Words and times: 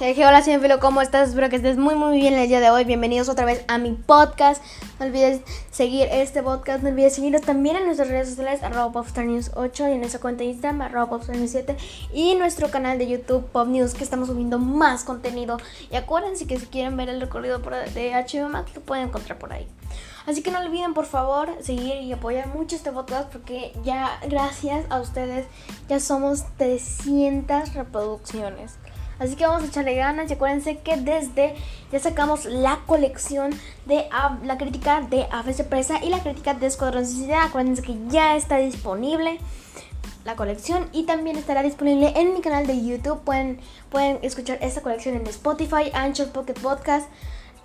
Hey, 0.00 0.14
hola, 0.24 0.42
Filo, 0.42 0.78
¿cómo 0.78 1.02
estás? 1.02 1.30
Espero 1.30 1.48
que 1.48 1.56
estés 1.56 1.76
muy, 1.76 1.96
muy 1.96 2.20
bien 2.20 2.32
el 2.34 2.46
día 2.46 2.60
de 2.60 2.70
hoy. 2.70 2.84
Bienvenidos 2.84 3.28
otra 3.28 3.44
vez 3.44 3.64
a 3.66 3.78
mi 3.78 3.94
podcast. 3.94 4.62
No 5.00 5.06
olvides 5.06 5.40
seguir 5.72 6.06
este 6.12 6.40
podcast. 6.40 6.84
No 6.84 6.90
olvides 6.90 7.16
seguirnos 7.16 7.42
también 7.42 7.74
en 7.74 7.86
nuestras 7.86 8.06
redes 8.06 8.28
sociales, 8.28 8.62
arroba 8.62 8.92
popstarnews 8.92 9.50
8 9.56 9.88
y 9.88 9.92
en 9.94 9.98
nuestra 9.98 10.20
cuenta 10.20 10.44
de 10.44 10.50
Instagram, 10.50 10.82
arroba 10.82 11.10
popstarnews 11.10 11.50
7 11.50 11.76
y 12.14 12.36
nuestro 12.36 12.70
canal 12.70 12.96
de 12.96 13.08
YouTube, 13.08 13.44
Pop 13.46 13.66
News, 13.66 13.94
que 13.94 14.04
estamos 14.04 14.28
subiendo 14.28 14.60
más 14.60 15.02
contenido. 15.02 15.56
Y 15.90 15.96
acuérdense 15.96 16.46
que 16.46 16.60
si 16.60 16.66
quieren 16.66 16.96
ver 16.96 17.08
el 17.08 17.20
recorrido 17.20 17.58
de 17.58 18.12
HBO 18.12 18.48
Max, 18.48 18.76
lo 18.76 18.82
pueden 18.82 19.08
encontrar 19.08 19.36
por 19.40 19.52
ahí. 19.52 19.66
Así 20.26 20.42
que 20.42 20.52
no 20.52 20.60
olviden, 20.60 20.94
por 20.94 21.06
favor, 21.06 21.56
seguir 21.60 21.96
y 22.02 22.12
apoyar 22.12 22.46
mucho 22.54 22.76
este 22.76 22.92
podcast 22.92 23.32
porque 23.32 23.72
ya, 23.82 24.20
gracias 24.28 24.84
a 24.90 25.00
ustedes, 25.00 25.46
ya 25.88 25.98
somos 25.98 26.44
300 26.56 27.74
reproducciones. 27.74 28.76
Así 29.18 29.34
que 29.34 29.46
vamos 29.46 29.64
a 29.64 29.66
echarle 29.66 29.94
ganas 29.94 30.30
y 30.30 30.34
acuérdense 30.34 30.78
que 30.78 30.96
desde 30.96 31.54
ya 31.90 31.98
sacamos 31.98 32.44
la 32.44 32.80
colección 32.86 33.50
de 33.86 34.06
la 34.44 34.58
crítica 34.58 35.00
de 35.00 35.26
Aves 35.30 35.58
de 35.58 35.64
Presa 35.64 36.02
y 36.04 36.08
la 36.08 36.22
crítica 36.22 36.54
de 36.54 36.66
Escuadrón 36.66 37.04
Suicida. 37.04 37.44
Acuérdense 37.44 37.82
que 37.82 37.96
ya 38.08 38.36
está 38.36 38.58
disponible 38.58 39.38
la 40.24 40.36
colección 40.36 40.88
y 40.92 41.04
también 41.04 41.36
estará 41.36 41.62
disponible 41.62 42.12
en 42.14 42.34
mi 42.34 42.40
canal 42.40 42.66
de 42.66 42.84
YouTube. 42.84 43.20
Pueden, 43.22 43.58
pueden 43.90 44.18
escuchar 44.22 44.58
esta 44.60 44.82
colección 44.82 45.16
en 45.16 45.26
Spotify, 45.26 45.90
Anchor, 45.94 46.30
Pocket 46.30 46.54
Podcast, 46.54 47.08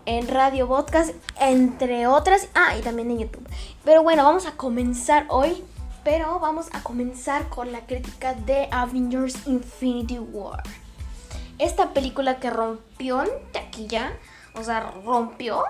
en 0.05 0.27
Radio 0.27 0.67
Podcast, 0.67 1.13
entre 1.39 2.07
otras. 2.07 2.47
Ah, 2.55 2.75
y 2.77 2.81
también 2.81 3.11
en 3.11 3.19
YouTube. 3.19 3.47
Pero 3.85 4.01
bueno, 4.01 4.23
vamos 4.23 4.47
a 4.47 4.53
comenzar 4.53 5.25
hoy. 5.29 5.63
Pero 6.03 6.39
vamos 6.39 6.67
a 6.73 6.83
comenzar 6.83 7.47
con 7.47 7.71
la 7.71 7.85
crítica 7.85 8.33
de 8.33 8.67
Avengers 8.71 9.47
Infinity 9.47 10.19
War 10.19 10.61
esta 11.59 11.93
película 11.93 12.39
que 12.39 12.49
rompió 12.49 13.23
en 13.23 13.29
taquilla, 13.51 14.13
o 14.55 14.63
sea, 14.63 14.91
rompió 15.05 15.63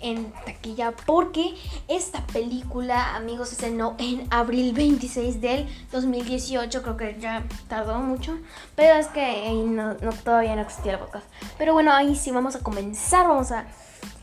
en 0.00 0.32
taquilla 0.44 0.92
porque 1.06 1.54
esta 1.88 2.26
película, 2.26 3.16
amigos, 3.16 3.48
se 3.48 3.54
estrenó 3.54 3.96
en 3.98 4.26
abril 4.30 4.74
26 4.74 5.40
del 5.40 5.66
2018, 5.92 6.82
creo 6.82 6.96
que 6.96 7.16
ya 7.18 7.44
tardó 7.68 7.98
mucho, 8.00 8.38
pero 8.76 8.94
es 8.94 9.06
que 9.08 9.50
no, 9.66 9.94
todavía 10.22 10.56
no 10.56 10.62
existía 10.62 10.92
el 10.92 10.98
podcast. 10.98 11.26
Pero 11.56 11.72
bueno, 11.72 11.92
ahí 11.92 12.16
sí 12.16 12.30
vamos 12.30 12.54
a 12.54 12.60
comenzar, 12.60 13.26
vamos 13.26 13.50
a, 13.50 13.64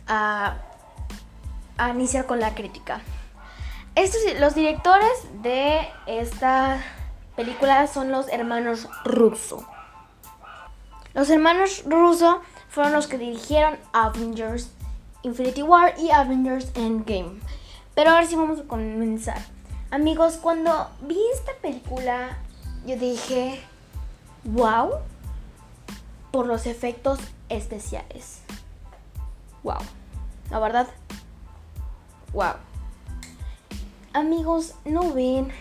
a, 0.08 0.58
a 1.78 1.90
iniciar 1.90 2.26
con 2.26 2.40
la 2.40 2.54
crítica. 2.54 3.02
Estos, 3.96 4.22
los 4.40 4.56
directores 4.56 5.10
de 5.42 5.82
esta 6.06 6.82
película 7.36 7.88
son 7.88 8.12
los 8.12 8.30
hermanos 8.30 8.88
Russo. 9.04 9.66
Los 11.14 11.30
hermanos 11.30 11.84
Russo 11.86 12.42
fueron 12.70 12.94
los 12.94 13.08
que 13.08 13.18
dirigieron 13.18 13.78
Avengers 13.92 14.70
Infinity 15.24 15.62
War 15.62 15.94
y 16.00 16.12
Avengers 16.12 16.72
Endgame. 16.76 17.40
Pero 17.96 18.12
ahora 18.12 18.26
sí 18.26 18.36
vamos 18.36 18.60
a 18.60 18.64
comenzar. 18.64 19.42
Amigos, 19.92 20.38
cuando 20.38 20.90
vi 21.02 21.20
esta 21.34 21.52
película, 21.62 22.38
yo 22.86 22.96
dije, 22.96 23.62
wow, 24.46 24.92
por 26.32 26.48
los 26.48 26.66
efectos 26.66 27.20
especiales. 27.50 28.40
Wow, 29.64 29.80
la 30.50 30.60
verdad, 30.60 30.88
wow. 32.32 32.54
Amigos, 34.14 34.76
no 34.86 35.14
ven. 35.14 35.52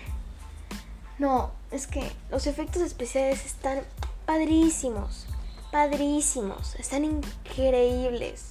No, 1.19 1.51
es 1.73 1.89
que 1.89 2.11
los 2.31 2.47
efectos 2.47 2.83
especiales 2.83 3.45
están 3.45 3.81
padrísimos 4.27 5.27
padrísimos, 5.71 6.75
están 6.77 7.05
increíbles. 7.05 8.51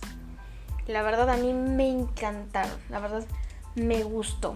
La 0.88 1.04
verdad 1.04 1.30
a 1.30 1.38
mí 1.38 1.54
me 1.54 1.90
encantaron, 1.90 2.78
la 2.90 3.00
verdad 3.00 3.24
me 3.76 4.04
gustó. 4.04 4.56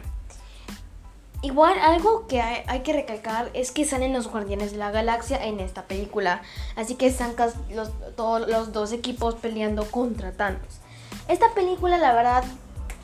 Igual 1.44 1.78
algo 1.78 2.25
que 2.28 2.41
hay, 2.41 2.79
que 2.84 2.94
recalcar 2.94 3.51
es 3.53 3.72
que 3.72 3.84
salen 3.84 4.13
los 4.13 4.29
Guardianes 4.29 4.72
de 4.72 4.78
la 4.78 4.91
Galaxia 4.91 5.44
en 5.44 5.59
esta 5.59 5.84
película. 5.84 6.41
Así 6.78 6.96
que 6.96 7.06
están 7.06 7.35
los, 7.69 7.91
todos 8.16 8.47
los 8.47 8.72
dos 8.72 8.94
equipos 8.94 9.35
peleando 9.35 9.84
contra 9.91 10.31
Thanos. 10.31 10.80
Esta 11.28 11.53
película 11.53 11.97
la 11.97 12.13
verdad 12.13 12.45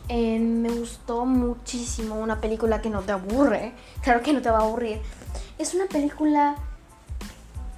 eh, 0.07 0.39
me 0.39 0.69
gustó 0.69 1.25
muchísimo. 1.25 2.15
Una 2.15 2.39
película 2.39 2.81
que 2.81 2.89
no 2.89 3.01
te 3.01 3.11
aburre. 3.11 3.73
Claro 4.03 4.21
que 4.21 4.31
no 4.31 4.41
te 4.41 4.49
va 4.49 4.59
a 4.59 4.63
aburrir. 4.63 5.01
Es 5.57 5.73
una 5.73 5.87
película 5.87 6.55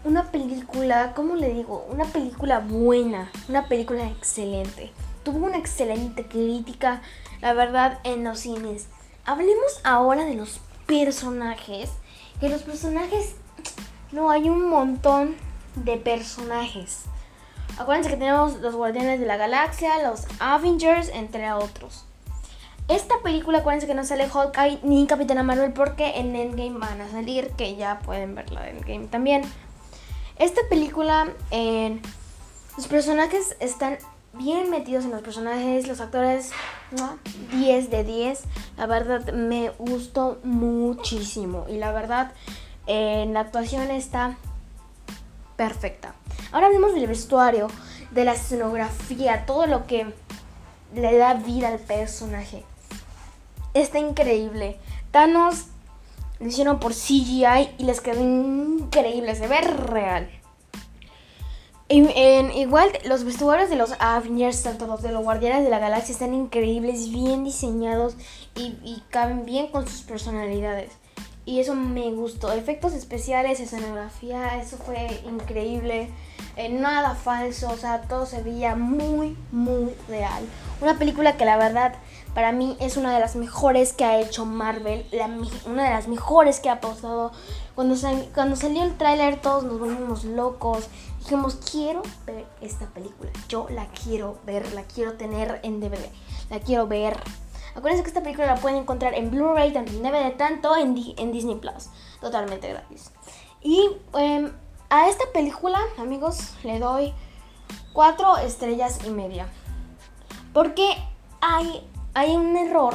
una 0.04 0.32
película, 0.32 1.14
¿cómo 1.16 1.36
le 1.36 1.54
digo? 1.54 1.86
Una 1.90 2.06
película 2.06 2.60
buena, 2.60 3.32
una 3.50 3.68
película 3.68 4.08
excelente. 4.08 4.92
Tuvo 5.24 5.46
una 5.46 5.58
excelente 5.58 6.26
crítica, 6.26 7.02
la 7.42 7.54
verdad, 7.54 8.00
en 8.04 8.24
los 8.24 8.40
cines. 8.40 8.88
Hablemos 9.26 9.80
ahora 9.84 10.26
de 10.26 10.36
los 10.36 10.60
personajes. 10.88 11.92
Que 12.40 12.50
los 12.50 12.64
personajes, 12.64 13.36
no, 14.12 14.32
hay 14.32 14.50
un 14.50 14.68
montón 14.68 15.36
de 15.76 15.98
personajes. 15.98 17.04
Acuérdense 17.78 18.10
que 18.10 18.18
tenemos 18.18 18.60
los 18.62 18.76
Guardianes 18.76 19.20
de 19.20 19.28
la 19.28 19.38
Galaxia, 19.38 20.02
los 20.02 20.26
Avengers, 20.40 21.10
entre 21.14 21.54
otros. 21.54 22.06
Esta 22.88 23.20
película, 23.24 23.60
acuérdense 23.60 23.88
que 23.88 23.94
no 23.94 24.04
sale 24.04 24.28
Hawkeye 24.28 24.80
ni 24.84 25.06
Capitana 25.06 25.44
Marvel 25.44 25.72
porque 25.72 26.20
en 26.20 26.36
Endgame 26.36 26.80
van 26.80 27.00
a 27.00 27.10
salir, 27.10 27.52
que 27.52 27.76
ya 27.76 28.00
pueden 28.00 28.34
ver 28.34 28.52
la 28.52 28.64
de 28.64 28.72
Endgame 28.72 29.08
también. 29.08 29.44
Esta 30.42 30.62
película, 30.70 31.28
los 32.76 32.88
personajes 32.88 33.56
están 33.60 34.00
bien 34.34 34.72
metidos 34.72 35.06
en 35.06 35.12
los 35.12 35.22
personajes, 35.22 35.88
los 35.88 36.02
actores, 36.02 36.50
10 37.52 37.92
de 37.92 38.04
10. 38.04 38.42
La 38.76 38.88
verdad 38.88 39.32
me 39.34 39.70
gustó 39.78 40.40
muchísimo 40.44 41.68
y 41.70 41.78
la 41.78 41.92
verdad 41.92 42.32
en 42.88 43.36
la 43.36 43.42
actuación 43.42 43.92
está 43.92 44.36
perfecta. 45.58 46.16
Ahora 46.52 46.66
hablemos 46.66 46.96
del 46.96 47.06
vestuario, 47.06 47.68
de 48.10 48.26
la 48.26 48.34
escenografía, 48.34 49.46
todo 49.46 49.68
lo 49.68 49.86
que 49.86 50.12
le 50.96 51.18
da 51.18 51.36
vida 51.36 51.68
al 51.68 51.78
personaje. 51.78 52.64
Está 53.76 54.00
increíble. 54.00 54.80
Thanos 55.12 55.68
lo 56.42 56.48
hicieron 56.48 56.80
por 56.80 56.94
CGI 56.94 57.70
y 57.78 57.84
les 57.84 58.02
quedó 58.02 58.22
increíble, 58.22 59.36
se 59.36 59.48
ve 59.48 59.62
real. 59.62 60.30
Igual 61.88 62.90
los 63.06 63.26
vestuarios 63.26 63.70
de 63.70 63.76
los 63.76 63.92
Avengers, 64.00 64.64
tanto 64.64 64.88
los 64.88 65.02
de 65.02 65.12
los 65.12 65.24
Guardianes 65.24 65.66
de 65.66 65.70
la 65.70 65.80
Galaxia, 65.80 66.14
están 66.14 66.34
increíbles, 66.34 67.12
bien 67.12 67.44
diseñados 67.44 68.16
y, 68.56 69.04
caben 69.10 69.46
bien 69.46 69.68
con 69.68 69.88
sus 69.88 70.02
personalidades. 70.02 70.92
Y 71.44 71.60
eso 71.60 71.76
me 71.76 72.12
gustó. 72.12 72.52
Efectos 72.54 72.94
especiales, 72.94 73.60
escenografía, 73.60 74.58
eso 74.62 74.78
fue 74.78 75.22
increíble. 75.26 76.10
Eh, 76.58 76.70
nada 76.70 77.16
falso, 77.16 77.70
o 77.70 77.78
sea, 77.78 78.02
todo 78.02 78.26
se 78.26 78.42
veía 78.42 78.76
muy, 78.76 79.38
muy 79.52 79.94
real. 80.08 80.44
Una 80.82 80.98
película 80.98 81.38
que 81.38 81.46
la 81.46 81.58
verdad 81.58 81.94
para 82.34 82.52
mí 82.52 82.78
es 82.80 82.98
una 82.98 83.14
de 83.14 83.20
las 83.20 83.36
mejores 83.36 83.94
que 83.94 84.06
ha 84.06 84.20
hecho 84.20 84.46
Marvel, 84.46 85.06
una 85.66 85.84
de 85.84 85.90
las 85.90 86.08
mejores 86.08 86.60
que 86.60 86.70
ha 86.70 86.80
pasado. 86.80 87.32
Cuando, 87.76 87.96
cuando 88.34 88.56
salió 88.56 88.84
el 88.84 88.98
tráiler 88.98 89.42
todos 89.42 89.64
nos 89.64 89.80
volvimos 89.80 90.24
locos. 90.24 90.88
Dijimos, 91.20 91.60
quiero 91.72 92.02
ver 92.26 92.46
esta 92.62 92.88
película. 92.88 93.30
Yo 93.48 93.68
la 93.70 93.88
quiero 93.88 94.40
ver, 94.46 94.74
la 94.74 94.84
quiero 94.84 95.14
tener 95.14 95.60
en 95.64 95.80
DVD. 95.80 96.10
La 96.50 96.60
quiero 96.60 96.88
ver. 96.88 97.18
Acuérdense 97.76 98.04
que 98.04 98.10
esta 98.10 98.24
película 98.24 98.48
la 98.48 98.56
pueden 98.56 98.80
encontrar 98.80 99.14
en 99.14 99.30
Blu-ray, 99.30 99.72
tanto 99.72 99.92
en 99.92 100.02
DVD, 100.02 100.36
tanto 100.36 100.76
en, 100.76 100.96
en 101.18 101.32
Disney 101.32 101.56
Plus. 101.56 101.90
Totalmente 102.20 102.70
gratis. 102.70 103.12
Y 103.62 103.90
em, 104.14 104.52
a 104.92 105.10
esta 105.10 105.24
película, 105.34 105.80
amigos, 105.98 106.54
le 106.64 106.78
doy 106.78 107.12
cuatro 107.94 108.38
estrellas 108.38 109.00
y 109.04 109.10
media. 109.10 109.48
Porque 110.54 110.96
hay 111.42 111.84
hay 112.14 112.36
un 112.36 112.56
error 112.58 112.94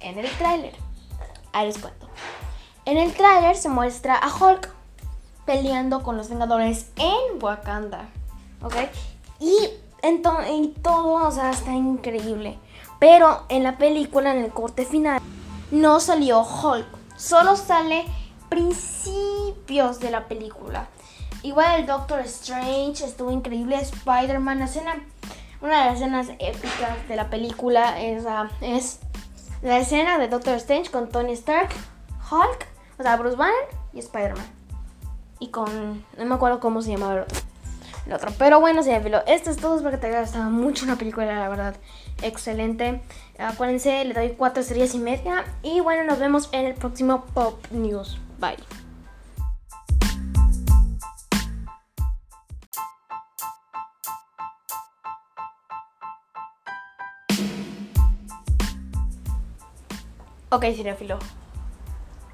en 0.00 0.18
el 0.18 0.30
tráiler. 0.36 0.74
Ahí 1.52 1.66
les 1.66 1.78
cuento. 1.78 2.08
En 2.84 2.98
el 2.98 3.12
tráiler 3.14 3.56
se 3.56 3.68
muestra 3.68 4.16
a 4.16 4.28
Hulk 4.28 4.70
peleando 5.46 6.02
con 6.02 6.16
los 6.16 6.28
Vengadores 6.28 6.90
en 6.96 7.42
Wakanda. 7.42 8.08
¿Ok? 8.62 8.74
Y, 9.40 9.56
en 10.02 10.22
todo, 10.22 11.26
o 11.26 11.30
sea, 11.30 11.50
está 11.50 11.72
increíble. 11.72 12.58
Pero 12.98 13.44
en 13.48 13.62
la 13.62 13.78
película, 13.78 14.32
en 14.32 14.44
el 14.44 14.50
corte 14.50 14.84
final, 14.84 15.20
no 15.70 16.00
salió 16.00 16.42
Hulk. 16.42 16.86
Solo 17.16 17.56
sale 17.56 18.04
principios 18.48 20.00
de 20.00 20.10
la 20.10 20.26
película. 20.26 20.88
Igual 21.44 21.80
el 21.80 21.86
Doctor 21.86 22.20
Strange 22.20 23.04
estuvo 23.04 23.30
increíble. 23.30 23.76
Spider-Man, 23.76 24.60
la 24.60 24.64
escena 24.64 24.96
una 25.60 25.78
de 25.78 25.84
las 25.86 25.94
escenas 25.96 26.28
épicas 26.38 27.08
de 27.08 27.16
la 27.16 27.30
película 27.30 28.00
es, 28.00 28.24
es 28.60 28.98
la 29.62 29.78
escena 29.78 30.18
de 30.18 30.28
Doctor 30.28 30.56
Strange 30.56 30.90
con 30.90 31.08
Tony 31.08 31.32
Stark, 31.32 31.70
Hulk, 32.30 32.66
o 32.98 33.02
sea, 33.02 33.16
Bruce 33.16 33.36
Banner 33.36 33.68
y 33.92 33.98
Spider-Man. 33.98 34.44
Y 35.38 35.48
con. 35.48 36.04
No 36.18 36.24
me 36.24 36.34
acuerdo 36.34 36.60
cómo 36.60 36.82
se 36.82 36.92
llamaba 36.92 37.14
el 37.14 37.20
otro. 37.20 37.38
el 38.06 38.12
otro. 38.12 38.32
Pero 38.38 38.60
bueno, 38.60 38.82
filo 38.82 39.22
esto 39.26 39.50
es 39.50 39.56
todo. 39.56 39.76
Espero 39.76 39.92
que 39.92 39.98
te 39.98 40.06
haya 40.08 40.20
gustado 40.20 40.50
mucho 40.50 40.84
una 40.84 40.96
película, 40.96 41.26
la 41.26 41.48
verdad. 41.48 41.76
Excelente. 42.22 43.02
Acuérdense, 43.38 44.04
le 44.04 44.12
doy 44.14 44.30
cuatro 44.30 44.62
estrellas 44.62 44.94
y 44.94 44.98
media. 44.98 45.44
Y 45.62 45.80
bueno, 45.80 46.04
nos 46.04 46.18
vemos 46.18 46.48
en 46.52 46.66
el 46.66 46.74
próximo 46.74 47.24
Pop 47.34 47.58
News. 47.70 48.18
Bye. 48.38 48.83
Ok, 60.54 60.66
cinéfilo. 60.66 61.18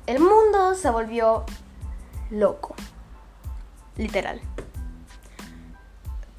El 0.06 0.20
mundo 0.20 0.74
se 0.74 0.90
volvió 0.90 1.46
loco. 2.28 2.74
Literal. 3.96 4.42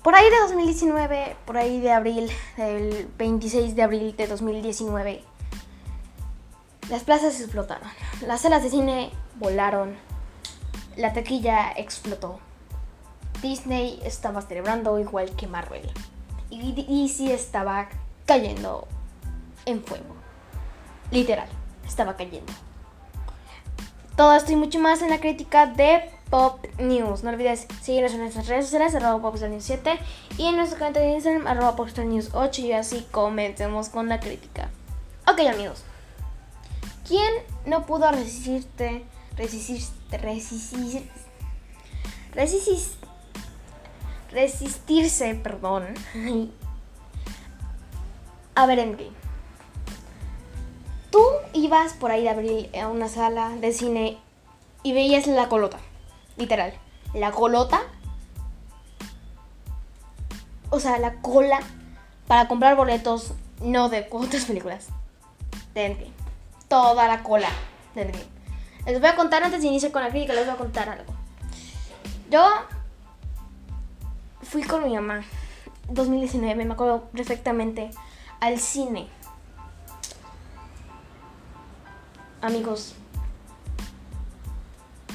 Por 0.04 0.14
ahí 0.14 0.30
de 0.30 0.40
2019, 0.42 1.38
por 1.44 1.58
ahí 1.58 1.80
de 1.80 1.92
abril, 1.92 2.30
del 2.56 3.10
26 3.18 3.76
de 3.76 3.82
abril 3.82 4.16
de 4.16 4.28
2019, 4.28 5.24
las 6.88 7.02
plazas 7.02 7.42
explotaron. 7.42 7.90
Las 8.28 8.42
salas 8.42 8.62
de 8.62 8.70
cine 8.70 9.12
volaron. 9.40 9.96
La 10.98 11.14
taquilla 11.14 11.72
explotó. 11.72 12.38
Disney 13.42 14.00
estaba 14.06 14.44
celebrando 14.44 15.00
igual 15.00 15.32
que 15.36 15.48
Marvel. 15.48 15.90
Y 16.52 16.74
DC 16.74 17.34
estaba 17.34 17.90
cayendo 18.28 18.88
en 19.66 19.84
fuego. 19.84 20.14
Literal 21.10 21.50
estaba 21.92 22.16
cayendo. 22.16 22.52
Todo 24.16 24.36
esto 24.36 24.52
y 24.52 24.56
mucho 24.56 24.80
más 24.80 25.02
en 25.02 25.10
la 25.10 25.20
crítica 25.20 25.68
de 25.68 26.10
Pop 26.30 26.66
News. 26.80 27.24
No 27.24 27.30
olvides 27.30 27.68
seguirnos 27.82 28.14
en 28.14 28.22
nuestras 28.22 28.48
redes 28.48 28.66
sociales, 28.66 28.96
arroba 28.96 29.22
Popstar 29.22 29.52
7 29.58 30.00
y 30.38 30.46
en 30.48 30.56
nuestro 30.56 30.80
canal 30.80 30.94
de 30.94 31.12
Instagram, 31.12 31.46
arroba 31.48 31.76
Popstar 31.76 32.06
News 32.06 32.30
8 32.34 32.62
y 32.62 32.72
así 32.72 33.06
comencemos 33.12 33.90
con 33.90 34.10
la 34.10 34.20
crítica. 34.20 34.70
Ok 35.28 35.42
amigos, 35.42 35.84
¿quién 37.08 37.32
no 37.66 37.86
pudo 37.86 38.10
resistirte, 38.12 39.04
resistirte, 39.38 40.18
resistir, 40.18 41.10
resistir, 42.34 42.80
resistirse, 44.32 45.36
perdón, 45.36 45.86
a 48.56 48.66
ver 48.66 48.80
Endgame? 48.80 49.21
Tú 51.12 51.22
ibas 51.54 51.94
por 51.94 52.10
ahí 52.10 52.24
de 52.24 52.30
abril 52.30 52.70
a 52.80 52.88
una 52.88 53.10
sala 53.10 53.50
de 53.50 53.74
cine 53.74 54.18
y 54.82 54.94
veías 54.94 55.28
la 55.28 55.50
colota. 55.50 55.78
Literal. 56.38 56.74
La 57.14 57.32
colota. 57.32 57.82
O 60.70 60.80
sea, 60.80 60.98
la 61.00 61.16
cola 61.16 61.60
para 62.28 62.48
comprar 62.48 62.78
boletos 62.78 63.34
no 63.62 63.90
de 63.90 64.08
otras 64.10 64.46
películas. 64.46 64.88
De. 65.74 66.10
Toda 66.70 67.10
la 67.10 67.24
cola 67.24 67.50
de. 67.94 68.10
Les 68.86 69.00
voy 69.02 69.10
a 69.10 69.16
contar 69.18 69.44
antes 69.44 69.62
de 69.62 69.68
iniciar 69.68 69.92
con 69.92 70.02
la 70.02 70.10
crítica, 70.10 70.34
les 70.34 70.46
voy 70.46 70.56
a 70.56 70.58
contar 70.58 70.90
algo. 70.90 71.14
Yo 72.30 72.50
fui 74.42 74.64
con 74.64 74.86
mi 74.86 74.96
mamá 74.96 75.24
2019, 75.90 76.66
me 76.66 76.74
acuerdo 76.74 77.10
perfectamente, 77.12 77.92
al 78.40 78.58
cine 78.60 79.10
amigos, 82.42 82.96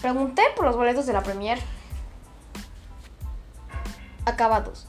pregunté 0.00 0.42
por 0.54 0.66
los 0.66 0.76
boletos 0.76 1.06
de 1.06 1.12
la 1.12 1.22
premier. 1.22 1.58
Acabados. 4.24 4.86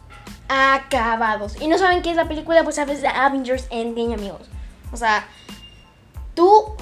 Acabados. 0.50 1.60
Y 1.62 1.68
no 1.68 1.78
saben 1.78 2.01
qué 2.01 2.12
es 2.12 2.16
la 2.16 2.28
película, 2.28 2.63
pues 2.63 2.75
sabes 2.75 3.01
de 3.01 3.07
Avengers 3.07 3.68
Endgame, 3.69 4.13
amigos. 4.13 4.48
O 4.92 4.98
sea, 4.98 5.28
tú 6.34 6.75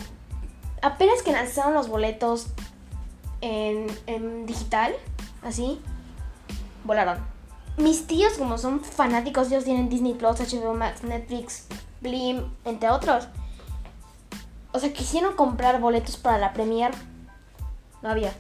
apenas 0.81 1.21
que 1.23 1.31
lanzaron 1.31 1.73
los 1.73 1.87
boletos 1.87 2.47
en, 3.41 3.87
en 4.07 4.45
digital, 4.45 4.93
así, 5.43 5.81
volaron. 6.83 7.17
Mis 7.77 8.07
tíos, 8.07 8.33
como 8.37 8.57
son 8.57 8.81
fanáticos, 8.81 9.47
ellos 9.47 9.65
tienen 9.65 9.89
Disney 9.89 10.13
Plus, 10.13 10.39
HBO 10.39 10.73
Max, 10.73 11.03
Netflix, 11.03 11.67
Blim, 12.01 12.53
entre 12.63 12.89
otros 12.89 13.27
o 14.75 14.79
sea, 14.79 14.91
quisieron 14.91 15.35
comprar 15.35 15.79
boletos 15.79 16.17
para 16.17 16.37
la 16.37 16.51
premier. 16.51 16.91
No 18.01 18.09
había. 18.09 18.33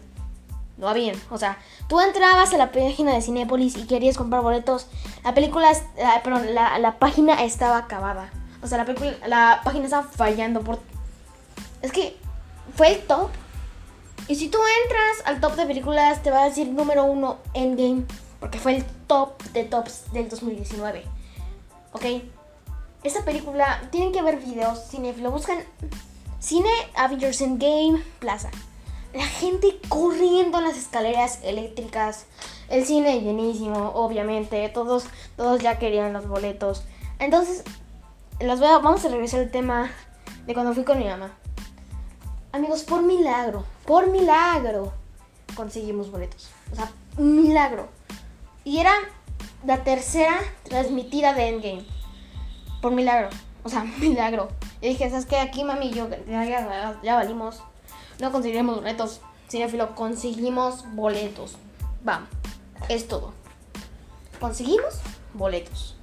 No 0.77 0.89
había. 0.89 1.13
O 1.31 1.37
sea, 1.37 1.57
tú 1.87 2.01
entrabas 2.01 2.53
a 2.53 2.57
la 2.57 2.73
página 2.73 3.13
de 3.13 3.21
Cinepolis 3.21 3.77
y 3.77 3.87
querías 3.87 4.17
comprar 4.17 4.41
boletos. 4.41 4.87
La 5.23 5.33
película, 5.33 5.71
perdón, 6.23 6.53
la, 6.53 6.95
página 6.99 7.41
estaba 7.41 7.77
acabada. 7.77 8.29
O 8.61 8.67
sea, 8.67 8.77
la, 8.77 8.85
película, 8.85 9.13
la 9.27 9.61
página 9.63 9.85
estaba 9.85 10.03
fallando 10.03 10.61
por... 10.61 10.79
Es 11.81 11.93
que 11.93 12.17
fue 12.75 12.95
el 12.95 12.99
top. 13.03 13.29
Y 14.27 14.35
si 14.35 14.49
tú 14.49 14.57
entras 14.83 15.27
al 15.27 15.39
top 15.39 15.55
de 15.55 15.65
películas, 15.65 16.21
te 16.21 16.31
va 16.31 16.41
a 16.41 16.49
decir 16.49 16.67
número 16.67 17.05
uno 17.05 17.37
Endgame. 17.53 18.03
Porque 18.41 18.59
fue 18.59 18.75
el 18.75 18.85
top 19.07 19.41
de 19.53 19.63
tops 19.63 20.11
del 20.11 20.27
2019. 20.27 21.05
¿Ok? 21.93 22.05
Esta 23.03 23.23
película, 23.23 23.87
tienen 23.89 24.11
que 24.11 24.21
ver 24.21 24.37
videos, 24.37 24.81
lo 25.21 25.31
buscan 25.31 25.59
Cine 26.45 26.69
Avengers 26.95 27.39
Game 27.41 28.03
Plaza. 28.19 28.51
La 29.15 29.25
gente 29.25 29.79
corriendo 29.89 30.59
en 30.59 30.65
las 30.65 30.77
escaleras 30.77 31.39
eléctricas. 31.41 32.27
El 32.69 32.85
cine 32.85 33.19
llenísimo, 33.19 33.93
obviamente. 33.95 34.69
Todos, 34.69 35.05
todos 35.37 35.59
ya 35.63 35.79
querían 35.79 36.13
los 36.13 36.27
boletos. 36.27 36.83
Entonces, 37.17 37.63
las 38.39 38.59
voy 38.59 38.69
a, 38.69 38.77
vamos 38.77 39.03
a 39.03 39.07
regresar 39.07 39.39
al 39.39 39.49
tema 39.49 39.89
de 40.45 40.53
cuando 40.53 40.75
fui 40.75 40.83
con 40.83 40.99
mi 40.99 41.05
mamá. 41.05 41.31
Amigos, 42.51 42.83
por 42.83 43.01
milagro, 43.01 43.65
por 43.87 44.11
milagro, 44.11 44.93
conseguimos 45.55 46.11
boletos. 46.11 46.51
O 46.71 46.75
sea, 46.75 46.91
milagro. 47.17 47.87
Y 48.63 48.77
era 48.77 48.93
la 49.65 49.83
tercera 49.83 50.37
transmitida 50.61 51.33
de 51.33 51.47
Endgame. 51.47 51.85
Por 52.83 52.91
milagro. 52.91 53.29
O 53.65 53.69
sea, 53.69 53.83
milagro. 53.99 54.47
Y 54.79 54.89
dije, 54.89 55.09
¿sabes 55.09 55.25
qué? 55.25 55.37
Aquí, 55.37 55.63
mami, 55.63 55.91
yo 55.91 56.07
ya, 56.29 56.95
ya, 57.03 57.15
valimos. 57.15 57.61
No 58.21 58.31
conseguiremos 58.31 58.77
boletos. 58.77 59.19
Cinefilo, 59.49 59.95
conseguimos 59.95 60.85
boletos. 60.93 61.57
Vamos, 62.03 62.29
es 62.87 63.07
todo. 63.07 63.33
Conseguimos 64.39 64.99
boletos. 65.33 65.97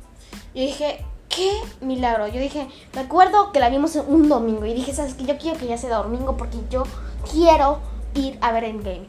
Yo 0.55 0.63
dije, 0.63 1.05
qué 1.29 1.51
milagro. 1.81 2.29
Yo 2.29 2.41
dije, 2.41 2.69
me 2.95 3.03
acuerdo 3.03 3.53
que 3.53 3.61
la 3.61 3.71
vimos 3.71 3.95
un 3.97 4.29
domingo. 4.29 4.67
Y 4.67 4.75
dije, 4.75 4.93
¿sabes 4.93 5.15
qué? 5.15 5.25
Yo 5.25 5.39
quiero 5.39 5.59
que 5.59 5.67
ya 5.67 5.79
sea 5.79 5.97
domingo 5.97 6.37
porque 6.37 6.59
yo 6.69 6.83
quiero 7.31 7.79
ir 8.15 8.39
a 8.41 8.53
ver 8.53 8.65
Endgame. 8.65 9.07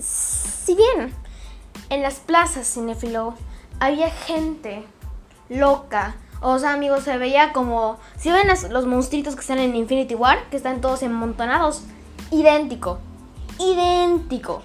Si 0.00 0.74
bien 0.74 1.14
en 1.90 2.02
las 2.02 2.16
plazas 2.16 2.66
cinefilo 2.66 3.34
había 3.80 4.10
gente 4.10 4.84
loca 5.50 6.16
o 6.42 6.58
sea, 6.58 6.72
amigos, 6.72 7.04
se 7.04 7.18
veía 7.18 7.52
como. 7.52 7.98
Si 8.16 8.30
ven 8.30 8.48
los 8.70 8.86
monstruitos 8.86 9.34
que 9.34 9.42
están 9.42 9.58
en 9.58 9.76
Infinity 9.76 10.14
War, 10.14 10.48
que 10.50 10.56
están 10.56 10.80
todos 10.80 11.02
emontonados, 11.02 11.82
idéntico. 12.30 12.98
Idéntico. 13.58 14.62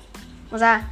O 0.52 0.58
sea, 0.58 0.90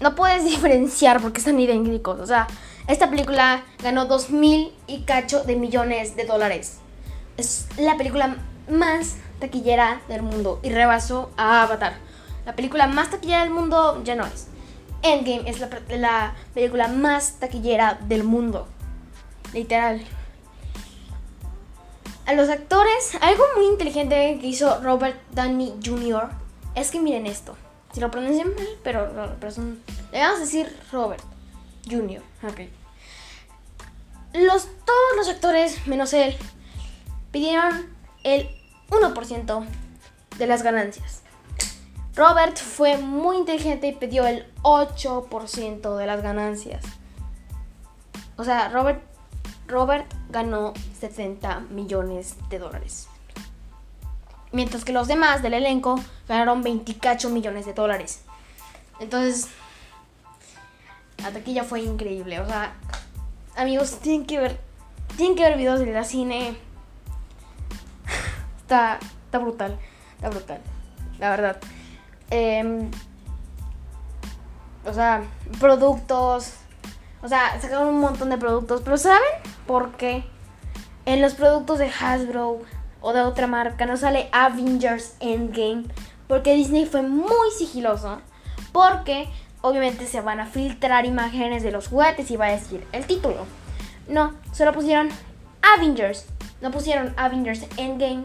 no 0.00 0.16
puedes 0.16 0.44
diferenciar 0.50 1.20
porque 1.22 1.38
están 1.38 1.60
idénticos. 1.60 2.18
O 2.18 2.26
sea, 2.26 2.48
esta 2.88 3.10
película 3.10 3.62
ganó 3.80 4.06
2 4.06 4.30
mil 4.30 4.72
y 4.88 5.02
cacho 5.02 5.44
de 5.44 5.54
millones 5.54 6.16
de 6.16 6.24
dólares. 6.24 6.78
Es 7.36 7.68
la 7.76 7.96
película 7.96 8.36
más 8.68 9.18
taquillera 9.38 10.00
del 10.08 10.22
mundo 10.22 10.58
y 10.64 10.70
rebasó 10.70 11.30
a 11.36 11.62
Avatar. 11.62 11.94
La 12.44 12.56
película 12.56 12.88
más 12.88 13.10
taquillera 13.10 13.42
del 13.42 13.50
mundo 13.50 14.02
ya 14.02 14.16
no 14.16 14.26
es. 14.26 14.48
Endgame 15.02 15.48
es 15.48 15.60
la 15.60 16.34
película 16.54 16.88
más 16.88 17.34
taquillera 17.38 18.00
del 18.08 18.24
mundo. 18.24 18.66
Literal. 19.52 20.04
A 22.26 22.34
los 22.34 22.48
actores, 22.50 23.16
algo 23.22 23.42
muy 23.56 23.66
inteligente 23.66 24.38
que 24.40 24.46
hizo 24.46 24.82
Robert 24.82 25.18
Downey 25.30 25.74
Jr. 25.84 26.28
es 26.74 26.90
que 26.90 27.00
miren 27.00 27.26
esto. 27.26 27.56
Si 27.92 28.00
lo 28.00 28.10
pronuncian 28.10 28.54
mal, 28.54 28.68
pero, 28.84 29.06
le 29.06 30.20
vamos 30.20 30.36
a 30.36 30.40
decir 30.40 30.76
Robert 30.92 31.22
Jr. 31.88 32.22
Ok. 32.44 32.60
Los, 34.34 34.68
todos 34.84 35.16
los 35.16 35.28
actores, 35.28 35.86
menos 35.86 36.12
él, 36.12 36.36
pidieron 37.30 37.88
el 38.24 38.50
1% 38.90 39.66
de 40.36 40.46
las 40.46 40.62
ganancias. 40.62 41.22
Robert 42.14 42.58
fue 42.58 42.98
muy 42.98 43.38
inteligente 43.38 43.86
y 43.86 43.92
pidió 43.92 44.26
el 44.26 44.52
8% 44.62 45.96
de 45.96 46.06
las 46.06 46.22
ganancias. 46.22 46.84
O 48.36 48.44
sea, 48.44 48.68
Robert 48.68 49.02
Robert 49.68 50.06
ganó 50.30 50.72
70 50.98 51.60
millones 51.70 52.36
de 52.48 52.58
dólares. 52.58 53.08
Mientras 54.50 54.84
que 54.84 54.92
los 54.92 55.08
demás 55.08 55.42
del 55.42 55.54
elenco 55.54 56.00
ganaron 56.26 56.62
28 56.62 57.28
millones 57.28 57.66
de 57.66 57.74
dólares. 57.74 58.22
Entonces, 58.98 59.48
La 61.22 61.32
taquilla 61.32 61.64
fue 61.64 61.80
increíble. 61.80 62.40
O 62.40 62.46
sea, 62.46 62.72
amigos, 63.56 63.98
tienen 64.00 64.26
que 64.26 64.38
ver. 64.38 64.60
Tienen 65.16 65.36
que 65.36 65.42
ver 65.42 65.58
videos 65.58 65.80
de 65.80 65.92
la 65.92 66.04
cine. 66.04 66.56
Está, 68.60 68.98
está 69.24 69.38
brutal. 69.38 69.78
Está 70.14 70.30
brutal. 70.30 70.60
La 71.18 71.30
verdad. 71.30 71.58
Em, 72.30 72.90
o 74.84 74.92
sea, 74.92 75.24
productos. 75.58 76.54
O 77.20 77.28
sea, 77.28 77.60
sacaron 77.60 77.88
un 77.88 78.00
montón 78.00 78.30
de 78.30 78.38
productos. 78.38 78.82
Pero 78.82 78.96
¿saben 78.96 79.47
por 79.68 79.92
qué? 79.92 80.24
En 81.06 81.22
los 81.22 81.34
productos 81.34 81.78
de 81.78 81.88
Hasbro 81.88 82.58
o 83.00 83.12
de 83.12 83.20
otra 83.20 83.46
marca 83.46 83.86
no 83.86 83.96
sale 83.96 84.28
Avengers 84.32 85.14
Endgame. 85.20 85.84
Porque 86.26 86.54
Disney 86.54 86.86
fue 86.86 87.02
muy 87.02 87.50
sigiloso. 87.56 88.20
Porque 88.72 89.28
obviamente 89.60 90.06
se 90.06 90.20
van 90.20 90.40
a 90.40 90.46
filtrar 90.46 91.06
imágenes 91.06 91.62
de 91.62 91.70
los 91.70 91.86
juguetes 91.86 92.30
y 92.32 92.36
va 92.36 92.46
a 92.46 92.50
decir 92.50 92.84
el 92.92 93.06
título. 93.06 93.46
No, 94.08 94.34
solo 94.52 94.72
pusieron 94.72 95.10
Avengers. 95.62 96.26
No 96.60 96.72
pusieron 96.72 97.14
Avengers 97.16 97.64
Endgame 97.76 98.24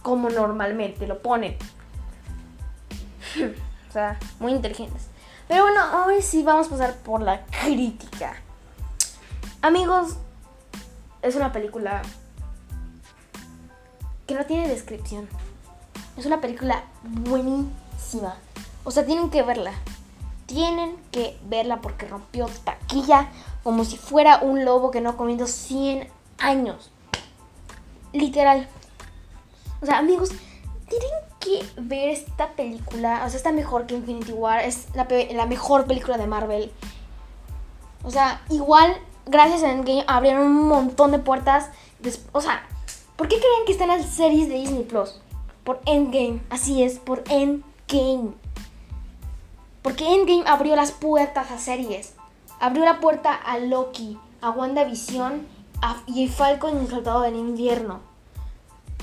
como 0.00 0.30
normalmente 0.30 1.06
lo 1.06 1.18
ponen. 1.18 1.56
o 3.88 3.92
sea, 3.92 4.18
muy 4.38 4.52
inteligentes. 4.52 5.08
Pero 5.48 5.62
bueno, 5.62 5.80
hoy 6.06 6.22
sí 6.22 6.42
vamos 6.44 6.68
a 6.68 6.70
pasar 6.70 6.94
por 6.98 7.20
la 7.20 7.44
crítica. 7.46 8.36
Amigos, 9.66 10.14
es 11.22 11.34
una 11.34 11.50
película 11.50 12.00
que 14.28 14.34
no 14.36 14.46
tiene 14.46 14.68
descripción. 14.68 15.28
Es 16.16 16.24
una 16.24 16.40
película 16.40 16.84
buenísima. 17.02 18.36
O 18.84 18.92
sea, 18.92 19.04
tienen 19.04 19.28
que 19.28 19.42
verla. 19.42 19.72
Tienen 20.46 20.94
que 21.10 21.36
verla 21.48 21.80
porque 21.80 22.06
rompió 22.06 22.46
taquilla 22.62 23.28
como 23.64 23.84
si 23.84 23.96
fuera 23.96 24.38
un 24.38 24.64
lobo 24.64 24.92
que 24.92 25.00
no 25.00 25.10
ha 25.10 25.16
comido 25.16 25.48
100 25.48 26.10
años. 26.38 26.92
Literal. 28.12 28.68
O 29.82 29.86
sea, 29.86 29.98
amigos, 29.98 30.28
tienen 30.88 31.10
que 31.40 31.68
ver 31.76 32.10
esta 32.10 32.52
película. 32.52 33.24
O 33.26 33.30
sea, 33.30 33.38
está 33.38 33.50
mejor 33.50 33.86
que 33.86 33.96
Infinity 33.96 34.30
War. 34.30 34.60
Es 34.60 34.86
la, 34.94 35.08
la 35.32 35.46
mejor 35.46 35.86
película 35.86 36.18
de 36.18 36.28
Marvel. 36.28 36.70
O 38.04 38.12
sea, 38.12 38.42
igual, 38.48 38.96
gracias 39.26 39.62
a 39.62 39.72
Endgame 39.72 40.04
abrieron 40.06 40.46
un 40.46 40.68
montón 40.68 41.10
de 41.10 41.18
puertas. 41.18 41.70
O 42.32 42.40
sea, 42.40 42.66
¿por 43.16 43.28
qué 43.28 43.36
creen 43.36 43.66
que 43.66 43.72
están 43.72 43.88
las 43.88 44.06
series 44.06 44.48
de 44.48 44.54
Disney 44.54 44.84
Plus? 44.84 45.20
Por 45.64 45.80
Endgame. 45.84 46.40
Así 46.48 46.82
es, 46.82 46.98
por 46.98 47.24
Endgame. 47.28 48.32
Porque 49.82 50.14
Endgame 50.14 50.44
abrió 50.46 50.76
las 50.76 50.92
puertas 50.92 51.50
a 51.50 51.58
series. 51.58 52.14
Abrió 52.60 52.84
la 52.84 53.00
puerta 53.00 53.34
a 53.34 53.58
Loki, 53.58 54.18
a 54.40 54.50
WandaVision 54.50 55.46
a, 55.82 56.02
y 56.06 56.28
Falcon 56.28 56.76
y 56.76 56.80
el 56.80 56.88
Soldado 56.88 57.20
del 57.20 57.36
Invierno. 57.36 58.00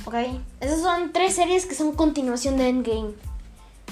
¿Ok? 0.06 0.16
Esas 0.60 0.82
son 0.82 1.14
tres 1.14 1.36
series 1.36 1.66
que 1.66 1.76
son 1.76 1.94
continuación 1.94 2.58
de 2.58 2.70
Endgame. 2.70 3.14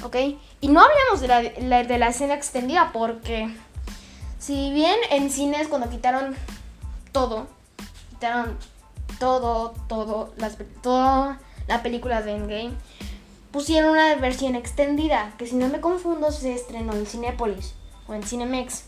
¿Ok? 0.04 0.16
Y 0.62 0.68
no 0.68 0.82
hablemos 0.82 1.22
de 1.22 1.28
la, 1.68 1.84
de 1.84 1.98
la 1.98 2.08
escena 2.08 2.34
extendida 2.34 2.92
porque 2.92 3.54
si 4.42 4.72
bien 4.72 4.98
en 5.12 5.30
cines 5.30 5.68
cuando 5.68 5.88
quitaron 5.88 6.36
todo, 7.12 7.46
quitaron 8.10 8.58
todo, 9.20 9.76
todo, 9.88 10.34
toda 10.82 11.40
la 11.68 11.84
película 11.84 12.24
de 12.24 12.32
Endgame, 12.32 12.74
pusieron 13.52 13.92
una 13.92 14.16
versión 14.16 14.56
extendida, 14.56 15.32
que 15.38 15.46
si 15.46 15.56
no 15.56 15.68
me 15.68 15.80
confundo 15.80 16.32
se 16.32 16.56
estrenó 16.56 16.94
en 16.94 17.06
Cinepolis 17.06 17.76
o 18.08 18.16
en 18.16 18.24
Cinemex. 18.24 18.86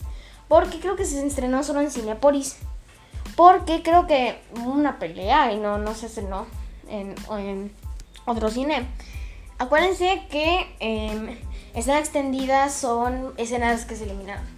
Porque 0.48 0.80
creo 0.80 0.96
que 0.96 1.06
se 1.06 1.26
estrenó 1.26 1.64
solo 1.64 1.82
en 1.82 1.92
Cinepolis. 1.92 2.58
Porque 3.36 3.84
creo 3.84 4.08
que 4.08 4.42
hubo 4.58 4.72
una 4.72 4.98
pelea 4.98 5.52
y 5.52 5.58
no, 5.58 5.78
no 5.78 5.94
se 5.94 6.08
estrenó 6.08 6.48
en, 6.90 7.14
en 7.30 7.72
otro 8.26 8.50
cine. 8.50 8.88
Acuérdense 9.60 10.24
que 10.32 10.76
eh, 10.80 11.40
escenas 11.76 12.00
extendidas 12.00 12.74
son 12.74 13.34
escenas 13.38 13.86
que 13.86 13.96
se 13.96 14.06
eliminaron. 14.06 14.53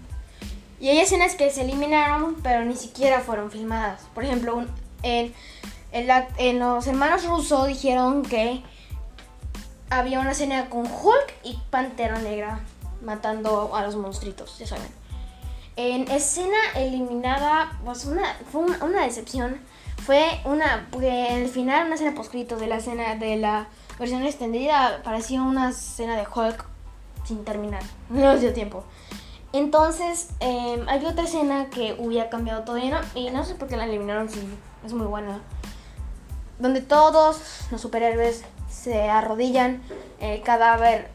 Y 0.79 0.89
hay 0.89 0.99
escenas 0.99 1.35
que 1.35 1.49
se 1.51 1.61
eliminaron, 1.61 2.35
pero 2.43 2.65
ni 2.65 2.75
siquiera 2.75 3.21
fueron 3.21 3.51
filmadas. 3.51 4.01
Por 4.13 4.23
ejemplo, 4.23 4.65
en, 5.03 5.33
en 5.91 6.59
los 6.59 6.87
hermanos 6.87 7.25
Russo 7.25 7.65
dijeron 7.65 8.23
que 8.23 8.61
había 9.89 10.19
una 10.19 10.31
escena 10.31 10.69
con 10.69 10.85
Hulk 10.85 11.33
y 11.43 11.57
Pantera 11.69 12.19
Negra 12.19 12.59
matando 13.01 13.75
a 13.75 13.83
los 13.83 13.95
monstruitos, 13.95 14.57
ya 14.57 14.67
saben. 14.67 14.87
En 15.77 16.09
escena 16.09 16.57
eliminada, 16.75 17.77
pues 17.83 18.05
una, 18.05 18.23
fue 18.51 18.61
una, 18.81 19.03
decepción. 19.03 19.59
Fue 20.05 20.39
una, 20.45 20.87
en 20.93 21.43
el 21.43 21.49
final, 21.49 21.85
una 21.85 21.95
escena 21.95 22.15
poscrito 22.15 22.57
de 22.57 22.67
la 22.67 22.77
escena 22.77 23.15
de 23.15 23.37
la 23.37 23.67
versión 23.99 24.23
extendida, 24.23 25.01
parecía 25.03 25.41
una 25.41 25.69
escena 25.69 26.15
de 26.15 26.25
Hulk 26.33 26.65
sin 27.25 27.43
terminar. 27.43 27.83
No 28.09 28.21
nos 28.33 28.41
dio 28.41 28.53
tiempo. 28.53 28.83
Entonces, 29.55 30.27
eh, 30.41 30.83
hay 30.85 31.05
otra 31.05 31.23
escena 31.23 31.69
que 31.69 31.95
hubiera 31.97 32.29
cambiado 32.29 32.63
todo 32.63 32.77
y 32.77 32.89
no, 32.89 32.99
y 33.13 33.29
no 33.29 33.45
sé 33.45 33.55
por 33.55 33.69
qué 33.69 33.77
la 33.77 33.85
eliminaron, 33.85 34.29
sí, 34.29 34.45
es 34.85 34.91
muy 34.91 35.07
buena. 35.07 35.39
Donde 36.59 36.81
todos 36.81 37.67
los 37.71 37.79
superhéroes 37.79 38.43
se 38.69 39.09
arrodillan 39.09 39.81
el 40.19 40.41
cadáver 40.41 41.09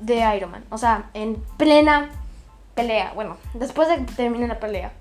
de 0.00 0.36
Iron 0.36 0.50
Man. 0.50 0.66
O 0.68 0.76
sea, 0.76 1.08
en 1.14 1.42
plena 1.56 2.10
pelea. 2.74 3.12
Bueno, 3.14 3.38
después 3.54 3.88
de 3.88 4.04
que 4.04 4.12
termine 4.12 4.46
la 4.48 4.60
pelea. 4.60 4.92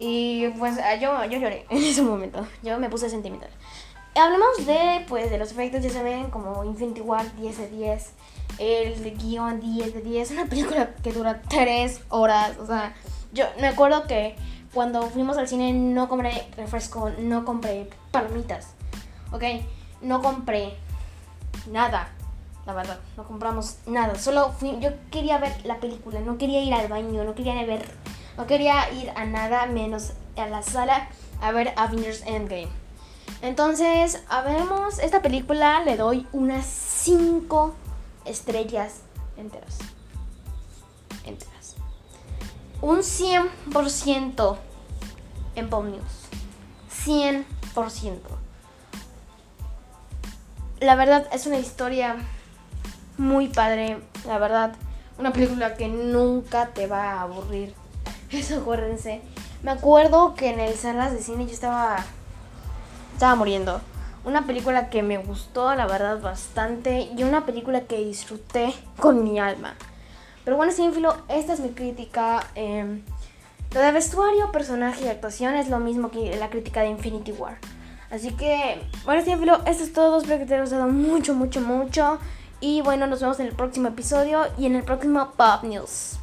Y 0.00 0.48
pues 0.58 0.76
ah, 0.78 0.96
yo, 0.96 1.24
yo 1.26 1.38
lloré 1.38 1.66
en 1.70 1.84
ese 1.84 2.02
momento. 2.02 2.44
Yo 2.64 2.80
me 2.80 2.90
puse 2.90 3.08
sentimental. 3.08 3.50
Hablamos 4.16 4.66
de, 4.66 5.04
pues, 5.08 5.30
de 5.30 5.38
los 5.38 5.50
efectos, 5.50 5.82
ya 5.82 5.90
saben, 5.90 6.30
como 6.30 6.64
Infinity 6.64 7.00
War 7.00 7.34
10 7.36 7.58
de 7.58 7.68
10. 7.70 8.12
El 8.58 9.16
guion 9.16 9.60
10 9.60 9.94
de 9.94 10.00
10. 10.00 10.30
Una 10.32 10.46
película 10.46 10.94
que 11.02 11.12
dura 11.12 11.42
3 11.48 12.00
horas. 12.10 12.56
O 12.58 12.66
sea, 12.66 12.94
yo 13.32 13.46
me 13.60 13.66
acuerdo 13.66 14.06
que 14.06 14.36
cuando 14.72 15.02
fuimos 15.10 15.36
al 15.36 15.48
cine 15.48 15.72
no 15.72 16.08
compré 16.08 16.46
refresco, 16.56 17.10
no 17.18 17.44
compré 17.44 17.90
palomitas. 18.12 18.74
¿Ok? 19.32 19.42
no 20.04 20.22
compré 20.22 20.74
nada. 21.70 22.10
La 22.66 22.72
verdad, 22.72 22.98
no 23.16 23.24
compramos 23.24 23.78
nada. 23.86 24.14
Solo 24.14 24.52
fui, 24.52 24.78
yo 24.80 24.90
quería 25.10 25.38
ver 25.38 25.52
la 25.64 25.80
película, 25.80 26.20
no 26.20 26.38
quería 26.38 26.62
ir 26.62 26.72
al 26.72 26.88
baño, 26.88 27.24
no 27.24 27.34
quería 27.34 27.54
ver, 27.66 27.84
no 28.38 28.46
quería 28.46 28.90
ir 28.92 29.10
a 29.16 29.24
nada 29.26 29.66
menos 29.66 30.12
a 30.36 30.46
la 30.46 30.62
sala 30.62 31.08
a 31.42 31.52
ver 31.52 31.74
Avengers 31.76 32.22
Endgame. 32.26 32.83
Entonces, 33.42 34.22
a 34.28 34.42
veremos 34.42 34.98
esta 34.98 35.22
película, 35.22 35.82
le 35.84 35.96
doy 35.96 36.26
unas 36.32 36.66
5 36.66 37.74
estrellas 38.24 39.00
enteras. 39.36 39.78
Enteras. 41.24 41.76
Un 42.80 42.98
100% 42.98 44.56
en 45.56 45.70
Pop 45.70 45.84
News. 45.84 46.02
100% 47.06 47.44
la 50.84 50.96
verdad 50.96 51.26
es 51.32 51.46
una 51.46 51.58
historia 51.58 52.16
muy 53.16 53.48
padre, 53.48 53.98
la 54.26 54.38
verdad. 54.38 54.74
Una 55.18 55.32
película 55.32 55.74
que 55.74 55.88
nunca 55.88 56.68
te 56.68 56.86
va 56.86 57.12
a 57.12 57.22
aburrir. 57.22 57.74
Eso 58.30 58.58
acuérdense. 58.58 59.22
Me 59.62 59.70
acuerdo 59.70 60.34
que 60.34 60.50
en 60.50 60.60
el 60.60 60.74
salas 60.74 61.12
de 61.12 61.20
cine 61.20 61.46
yo 61.46 61.52
estaba 61.52 62.04
estaba 63.14 63.34
muriendo. 63.34 63.80
Una 64.24 64.46
película 64.46 64.90
que 64.90 65.02
me 65.02 65.18
gustó, 65.18 65.74
la 65.74 65.86
verdad, 65.86 66.20
bastante. 66.20 67.10
Y 67.16 67.22
una 67.22 67.46
película 67.46 67.82
que 67.82 68.04
disfruté 68.04 68.74
con 68.98 69.24
mi 69.24 69.38
alma. 69.38 69.74
Pero 70.44 70.56
bueno, 70.56 70.72
Sinfilo, 70.72 71.16
esta 71.28 71.54
es 71.54 71.60
mi 71.60 71.70
crítica. 71.70 72.46
Eh, 72.54 73.00
lo 73.72 73.80
de 73.80 73.92
vestuario, 73.92 74.52
personaje 74.52 75.04
y 75.04 75.08
actuación 75.08 75.54
es 75.54 75.68
lo 75.68 75.78
mismo 75.78 76.10
que 76.10 76.36
la 76.36 76.50
crítica 76.50 76.82
de 76.82 76.88
Infinity 76.88 77.32
War. 77.32 77.58
Así 78.10 78.32
que, 78.32 78.80
bueno, 79.04 79.22
Filo, 79.22 79.60
esto 79.66 79.82
es 79.82 79.92
todo. 79.92 80.18
Espero 80.18 80.38
que 80.38 80.46
te 80.46 80.54
haya 80.54 80.62
gustado 80.62 80.86
mucho, 80.86 81.34
mucho, 81.34 81.60
mucho. 81.60 82.18
Y 82.60 82.82
bueno, 82.82 83.06
nos 83.06 83.20
vemos 83.20 83.40
en 83.40 83.46
el 83.46 83.52
próximo 83.54 83.88
episodio 83.88 84.46
y 84.56 84.66
en 84.66 84.76
el 84.76 84.84
próximo 84.84 85.32
Pop 85.36 85.64
News. 85.64 86.18